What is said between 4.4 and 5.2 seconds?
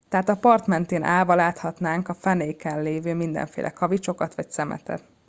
szemetet